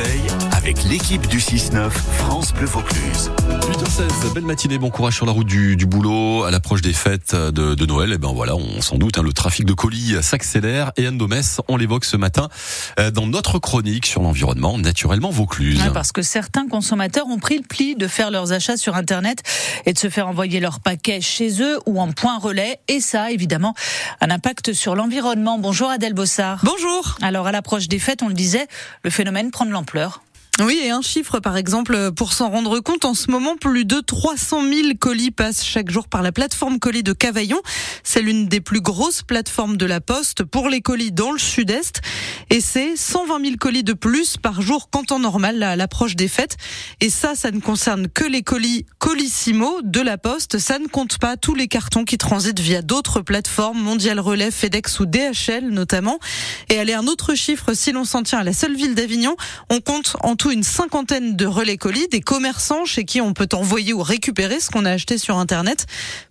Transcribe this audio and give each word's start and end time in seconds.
Yeah. 0.00 0.29
Avec 0.62 0.84
l'équipe 0.84 1.26
du 1.26 1.38
6-9 1.38 1.90
France 1.90 2.52
Bleu 2.52 2.66
Vaucluse. 2.66 3.30
8h16, 3.48 4.34
belle 4.34 4.44
matinée, 4.44 4.76
bon 4.76 4.90
courage 4.90 5.14
sur 5.14 5.24
la 5.24 5.32
route 5.32 5.46
du, 5.46 5.74
du 5.74 5.86
boulot 5.86 6.44
à 6.44 6.50
l'approche 6.50 6.82
des 6.82 6.92
fêtes 6.92 7.34
de, 7.34 7.74
de 7.74 7.86
Noël. 7.86 8.12
Et 8.12 8.18
ben 8.18 8.32
voilà, 8.32 8.54
on 8.56 8.82
s'en 8.82 8.98
doute, 8.98 9.16
hein, 9.16 9.22
le 9.22 9.32
trafic 9.32 9.64
de 9.64 9.72
colis 9.72 10.16
s'accélère. 10.22 10.92
Et 10.98 11.06
Anne 11.06 11.16
Domès, 11.16 11.62
on 11.68 11.78
l'évoque 11.78 12.04
ce 12.04 12.18
matin 12.18 12.48
euh, 12.98 13.10
dans 13.10 13.26
notre 13.26 13.58
chronique 13.58 14.04
sur 14.04 14.22
l'environnement 14.22 14.76
naturellement 14.76 15.30
Vaucluse. 15.30 15.80
Ouais, 15.80 15.92
parce 15.94 16.12
que 16.12 16.20
certains 16.20 16.68
consommateurs 16.68 17.26
ont 17.28 17.38
pris 17.38 17.56
le 17.56 17.64
pli 17.64 17.94
de 17.94 18.06
faire 18.06 18.30
leurs 18.30 18.52
achats 18.52 18.76
sur 18.76 18.96
Internet 18.96 19.42
et 19.86 19.94
de 19.94 19.98
se 19.98 20.10
faire 20.10 20.28
envoyer 20.28 20.60
leurs 20.60 20.80
paquets 20.80 21.22
chez 21.22 21.62
eux 21.62 21.78
ou 21.86 22.00
en 22.00 22.12
point 22.12 22.38
relais. 22.38 22.80
Et 22.88 23.00
ça, 23.00 23.30
évidemment, 23.30 23.74
un 24.20 24.30
impact 24.30 24.74
sur 24.74 24.94
l'environnement. 24.94 25.58
Bonjour 25.58 25.88
Adèle 25.88 26.14
Bossard. 26.14 26.60
Bonjour. 26.64 27.16
Alors 27.22 27.46
à 27.46 27.52
l'approche 27.52 27.88
des 27.88 27.98
fêtes, 27.98 28.22
on 28.22 28.28
le 28.28 28.34
disait, 28.34 28.66
le 29.04 29.10
phénomène 29.10 29.50
prend 29.50 29.64
de 29.64 29.70
l'ampleur. 29.70 30.20
Oui, 30.62 30.78
et 30.84 30.90
un 30.90 31.00
chiffre 31.00 31.40
par 31.40 31.56
exemple 31.56 32.12
pour 32.12 32.34
s'en 32.34 32.50
rendre 32.50 32.80
compte, 32.80 33.06
en 33.06 33.14
ce 33.14 33.30
moment, 33.30 33.56
plus 33.56 33.86
de 33.86 34.00
300 34.00 34.62
000 34.62 34.88
colis 35.00 35.30
passent 35.30 35.64
chaque 35.64 35.90
jour 35.90 36.06
par 36.06 36.20
la 36.20 36.32
plateforme 36.32 36.78
colis 36.78 37.02
de 37.02 37.14
Cavaillon. 37.14 37.58
C'est 38.02 38.20
l'une 38.20 38.46
des 38.46 38.60
plus 38.60 38.82
grosses 38.82 39.22
plateformes 39.22 39.78
de 39.78 39.86
la 39.86 40.02
Poste 40.02 40.44
pour 40.44 40.68
les 40.68 40.82
colis 40.82 41.12
dans 41.12 41.32
le 41.32 41.38
sud-est. 41.38 42.02
Et 42.50 42.60
c'est 42.60 42.94
120 42.94 43.42
000 43.42 43.56
colis 43.58 43.84
de 43.84 43.94
plus 43.94 44.36
par 44.36 44.60
jour 44.60 44.90
qu'en 44.90 45.02
temps 45.02 45.18
normal 45.18 45.62
à 45.62 45.76
l'approche 45.76 46.14
des 46.14 46.28
fêtes. 46.28 46.58
Et 47.00 47.08
ça, 47.08 47.34
ça 47.34 47.50
ne 47.52 47.60
concerne 47.60 48.08
que 48.08 48.24
les 48.24 48.42
colis 48.42 48.84
Colissimo 48.98 49.80
de 49.82 50.00
la 50.00 50.18
Poste. 50.18 50.58
Ça 50.58 50.78
ne 50.78 50.88
compte 50.88 51.16
pas 51.16 51.38
tous 51.38 51.54
les 51.54 51.68
cartons 51.68 52.04
qui 52.04 52.18
transitent 52.18 52.60
via 52.60 52.82
d'autres 52.82 53.22
plateformes, 53.22 53.80
Mondial 53.80 54.20
Relais, 54.20 54.50
FedEx 54.50 55.00
ou 55.00 55.06
DHL 55.06 55.70
notamment. 55.70 56.18
Et 56.68 56.78
aller 56.78 56.92
un 56.92 57.06
autre 57.06 57.34
chiffre, 57.34 57.72
si 57.72 57.92
l'on 57.92 58.04
s'en 58.04 58.22
tient 58.22 58.40
à 58.40 58.44
la 58.44 58.52
seule 58.52 58.74
ville 58.74 58.94
d'Avignon, 58.94 59.36
on 59.70 59.80
compte 59.80 60.16
en 60.22 60.36
tout 60.36 60.49
une 60.50 60.62
cinquantaine 60.62 61.36
de 61.36 61.46
relais 61.46 61.76
colis, 61.76 62.08
des 62.08 62.20
commerçants 62.20 62.84
chez 62.84 63.04
qui 63.04 63.20
on 63.20 63.32
peut 63.32 63.48
envoyer 63.52 63.92
ou 63.92 64.02
récupérer 64.02 64.60
ce 64.60 64.70
qu'on 64.70 64.84
a 64.84 64.90
acheté 64.90 65.18
sur 65.18 65.38
Internet, 65.38 65.86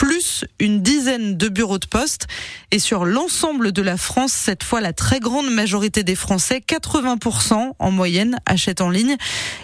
plus 0.00 0.46
une 0.58 0.80
dizaine 0.80 1.36
de 1.36 1.50
bureaux 1.50 1.78
de 1.78 1.84
poste. 1.84 2.26
Et 2.70 2.78
sur 2.78 3.04
l'ensemble 3.04 3.70
de 3.70 3.82
la 3.82 3.98
France, 3.98 4.32
cette 4.32 4.64
fois, 4.64 4.80
la 4.80 4.94
très 4.94 5.20
grande 5.20 5.50
majorité 5.50 6.04
des 6.04 6.14
Français, 6.14 6.62
80% 6.66 7.72
en 7.78 7.90
moyenne, 7.90 8.38
achètent 8.46 8.80
en 8.80 8.88
ligne. 8.88 9.16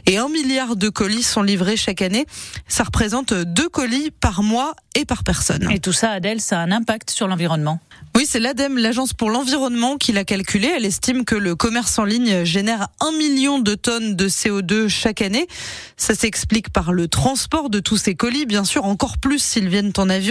Et 0.04 0.18
un 0.18 0.28
milliard 0.28 0.76
de 0.76 0.90
colis 0.90 1.22
sont 1.22 1.42
livrés 1.42 1.78
chaque 1.78 2.02
année. 2.02 2.26
Ça 2.68 2.84
représente 2.84 3.32
deux 3.32 3.70
colis 3.70 4.10
par 4.10 4.42
mois 4.42 4.74
et 4.94 5.06
par 5.06 5.24
personne. 5.24 5.70
Et 5.70 5.78
tout 5.78 5.94
ça, 5.94 6.10
Adèle, 6.10 6.42
ça 6.42 6.60
a 6.60 6.64
un 6.64 6.70
impact 6.70 7.10
sur 7.10 7.28
l'environnement. 7.28 7.80
Oui, 8.14 8.24
c'est 8.26 8.40
l'ADEME, 8.40 8.78
l'agence 8.78 9.12
pour 9.12 9.28
l'environnement, 9.28 9.98
qui 9.98 10.12
l'a 10.12 10.24
calculé. 10.24 10.72
Elle 10.74 10.86
estime 10.86 11.26
que 11.26 11.34
le 11.34 11.54
commerce 11.54 11.98
en 11.98 12.04
ligne 12.04 12.44
génère 12.44 12.88
un 13.00 13.12
million 13.12 13.58
de 13.58 13.74
tonnes 13.74 14.16
de 14.16 14.28
CO2 14.28 14.88
chaque 14.88 15.20
année. 15.20 15.46
Ça 15.98 16.14
s'explique 16.14 16.70
par 16.70 16.92
le 16.92 17.08
transport 17.08 17.68
de 17.68 17.78
tous 17.78 17.98
ces 17.98 18.14
colis, 18.14 18.46
bien 18.46 18.64
sûr, 18.64 18.86
encore 18.86 19.18
plus 19.18 19.38
s'ils 19.38 19.68
viennent 19.68 19.92
en 19.98 20.08
avion. 20.08 20.25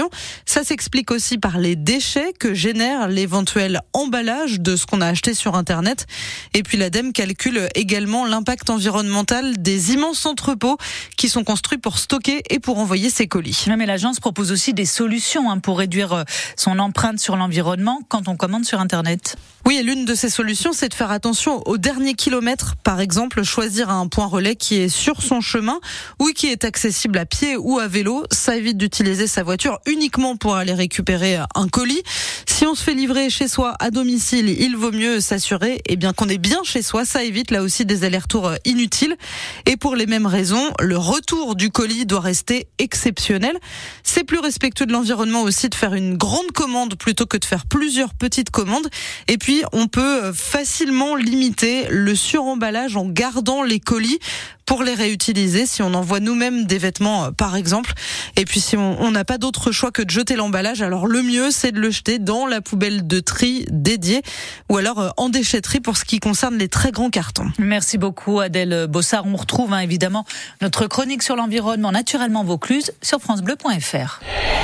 Ça 0.45 0.63
s'explique 0.63 1.11
aussi 1.11 1.37
par 1.37 1.57
les 1.57 1.75
déchets 1.75 2.33
que 2.37 2.53
génère 2.53 3.07
l'éventuel 3.07 3.81
emballage 3.93 4.59
de 4.59 4.75
ce 4.75 4.85
qu'on 4.85 5.01
a 5.01 5.07
acheté 5.07 5.33
sur 5.33 5.55
Internet. 5.55 6.05
Et 6.53 6.63
puis 6.63 6.77
l'ADEME 6.77 7.13
calcule 7.13 7.69
également 7.75 8.25
l'impact 8.25 8.69
environnemental 8.69 9.57
des 9.57 9.93
immenses 9.93 10.25
entrepôts 10.25 10.77
qui 11.17 11.29
sont 11.29 11.43
construits 11.43 11.77
pour 11.77 11.97
stocker 11.97 12.41
et 12.49 12.59
pour 12.59 12.79
envoyer 12.79 13.09
ces 13.09 13.27
colis. 13.27 13.65
Mais 13.77 13.85
l'agence 13.85 14.19
propose 14.19 14.51
aussi 14.51 14.73
des 14.73 14.85
solutions 14.85 15.51
hein, 15.51 15.59
pour 15.59 15.79
réduire 15.79 16.23
son 16.55 16.79
empreinte 16.79 17.19
sur 17.19 17.35
l'environnement 17.35 17.99
quand 18.07 18.27
on 18.27 18.35
commande 18.35 18.65
sur 18.65 18.79
Internet. 18.79 19.35
Oui, 19.67 19.77
et 19.77 19.83
l'une 19.83 20.05
de 20.05 20.13
ces 20.13 20.29
solutions, 20.29 20.73
c'est 20.73 20.89
de 20.89 20.93
faire 20.93 21.09
attention 21.09 21.63
au 21.65 21.77
dernier 21.77 22.13
kilomètre. 22.13 22.75
Par 22.83 22.99
exemple, 22.99 23.41
choisir 23.41 23.89
un 23.89 24.07
point 24.07 24.27
relais 24.27 24.55
qui 24.55 24.75
est 24.75 24.89
sur 24.89 25.23
son 25.23 25.41
chemin 25.41 25.79
ou 26.19 26.27
qui 26.35 26.47
est 26.47 26.65
accessible 26.65 27.17
à 27.17 27.25
pied 27.25 27.57
ou 27.57 27.79
à 27.79 27.87
vélo. 27.87 28.23
Ça 28.31 28.55
évite 28.55 28.77
d'utiliser 28.77 29.25
sa 29.25 29.41
voiture 29.41 29.79
uniquement 29.85 30.35
pour 30.35 30.55
aller 30.55 30.73
récupérer 30.73 31.37
un 31.55 31.67
colis. 31.67 32.03
Si 32.45 32.65
on 32.65 32.73
se 32.73 32.83
fait 32.83 32.93
livrer 32.93 33.29
chez 33.29 33.47
soi 33.47 33.75
à 33.79 33.91
domicile, 33.91 34.49
il 34.49 34.77
vaut 34.77 34.91
mieux 34.91 35.19
s'assurer 35.19 35.81
eh 35.87 35.95
bien 35.97 36.13
qu'on 36.13 36.29
est 36.29 36.37
bien 36.37 36.63
chez 36.63 36.81
soi. 36.81 37.03
Ça 37.03 37.23
évite 37.23 37.51
là 37.51 37.61
aussi 37.61 37.85
des 37.85 38.03
allers-retours 38.03 38.53
inutiles. 38.63 39.17
Et 39.65 39.75
pour 39.75 39.95
les 39.95 40.05
mêmes 40.05 40.25
raisons, 40.25 40.71
le 40.79 40.97
retour 40.97 41.55
du 41.55 41.69
colis 41.69 42.05
doit 42.05 42.21
rester 42.21 42.67
exceptionnel. 42.77 43.57
C'est 44.03 44.23
plus 44.23 44.39
respectueux 44.39 44.85
de 44.85 44.93
l'environnement 44.93 45.41
aussi 45.43 45.69
de 45.69 45.75
faire 45.75 45.93
une 45.93 46.15
grande 46.15 46.51
commande 46.53 46.95
plutôt 46.95 47.25
que 47.25 47.37
de 47.37 47.45
faire 47.45 47.65
plusieurs 47.65 48.13
petites 48.13 48.51
commandes. 48.51 48.87
Et 49.27 49.37
puis, 49.37 49.63
on 49.73 49.87
peut 49.87 50.31
facilement 50.33 51.15
limiter 51.15 51.87
le 51.89 52.15
suremballage 52.15 52.95
en 52.95 53.05
gardant 53.05 53.63
les 53.63 53.79
colis 53.79 54.19
pour 54.65 54.83
les 54.83 54.93
réutiliser 54.93 55.65
si 55.65 55.81
on 55.81 55.93
envoie 55.93 56.19
nous-mêmes 56.19 56.65
des 56.65 56.77
vêtements 56.77 57.31
par 57.31 57.55
exemple 57.55 57.93
et 58.35 58.45
puis 58.45 58.59
si 58.59 58.77
on 58.77 59.11
n'a 59.11 59.25
pas 59.25 59.37
d'autre 59.37 59.71
choix 59.71 59.91
que 59.91 60.01
de 60.01 60.09
jeter 60.09 60.35
l'emballage 60.35 60.81
alors 60.81 61.07
le 61.07 61.21
mieux 61.21 61.51
c'est 61.51 61.71
de 61.71 61.79
le 61.79 61.91
jeter 61.91 62.19
dans 62.19 62.45
la 62.45 62.61
poubelle 62.61 63.07
de 63.07 63.19
tri 63.19 63.65
dédiée 63.69 64.21
ou 64.69 64.77
alors 64.77 65.13
en 65.17 65.29
déchetterie 65.29 65.79
pour 65.79 65.97
ce 65.97 66.05
qui 66.05 66.19
concerne 66.19 66.57
les 66.57 66.67
très 66.67 66.91
grands 66.91 67.09
cartons. 67.09 67.51
Merci 67.59 67.97
beaucoup 67.97 68.39
Adèle 68.39 68.87
Bossard, 68.87 69.25
on 69.25 69.35
retrouve 69.35 69.73
hein, 69.73 69.79
évidemment 69.79 70.25
notre 70.61 70.87
chronique 70.87 71.23
sur 71.23 71.35
l'environnement 71.35 71.91
naturellement 71.91 72.43
Vaucluse 72.43 72.91
sur 73.01 73.19
francebleu.fr. 73.19 74.19